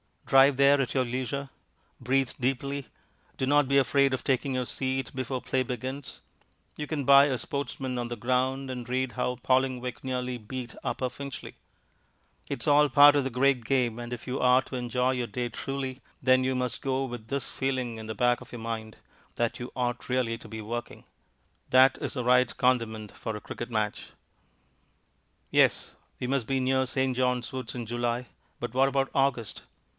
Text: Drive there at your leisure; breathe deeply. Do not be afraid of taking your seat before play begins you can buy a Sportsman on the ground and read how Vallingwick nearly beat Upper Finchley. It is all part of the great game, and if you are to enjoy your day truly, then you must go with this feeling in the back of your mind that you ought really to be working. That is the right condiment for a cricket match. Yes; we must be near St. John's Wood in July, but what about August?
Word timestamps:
Drive 0.25 0.55
there 0.57 0.79
at 0.81 0.93
your 0.93 1.03
leisure; 1.03 1.49
breathe 1.99 2.31
deeply. 2.39 2.87
Do 3.37 3.45
not 3.45 3.67
be 3.67 3.77
afraid 3.77 4.13
of 4.13 4.23
taking 4.23 4.55
your 4.55 4.65
seat 4.65 5.13
before 5.13 5.41
play 5.41 5.61
begins 5.61 6.21
you 6.77 6.87
can 6.87 7.03
buy 7.03 7.25
a 7.25 7.37
Sportsman 7.37 7.99
on 7.99 8.07
the 8.07 8.15
ground 8.15 8.71
and 8.71 8.87
read 8.87 9.11
how 9.11 9.35
Vallingwick 9.35 10.03
nearly 10.05 10.37
beat 10.37 10.73
Upper 10.85 11.09
Finchley. 11.09 11.55
It 12.49 12.63
is 12.63 12.67
all 12.67 12.87
part 12.89 13.17
of 13.17 13.25
the 13.25 13.29
great 13.29 13.65
game, 13.65 13.99
and 13.99 14.13
if 14.13 14.25
you 14.25 14.39
are 14.39 14.61
to 14.63 14.75
enjoy 14.77 15.11
your 15.11 15.27
day 15.27 15.49
truly, 15.49 15.99
then 16.23 16.45
you 16.45 16.55
must 16.55 16.81
go 16.81 17.03
with 17.03 17.27
this 17.27 17.49
feeling 17.49 17.97
in 17.97 18.05
the 18.05 18.15
back 18.15 18.39
of 18.41 18.53
your 18.53 18.61
mind 18.61 18.95
that 19.35 19.59
you 19.59 19.69
ought 19.75 20.09
really 20.09 20.37
to 20.37 20.47
be 20.47 20.61
working. 20.61 21.03
That 21.69 21.97
is 21.99 22.13
the 22.13 22.23
right 22.23 22.55
condiment 22.55 23.11
for 23.11 23.35
a 23.35 23.41
cricket 23.41 23.69
match. 23.69 24.07
Yes; 25.51 25.93
we 26.21 26.25
must 26.25 26.47
be 26.47 26.61
near 26.61 26.85
St. 26.85 27.15
John's 27.17 27.51
Wood 27.51 27.75
in 27.75 27.85
July, 27.85 28.27
but 28.61 28.73
what 28.73 28.87
about 28.87 29.09
August? 29.13 29.63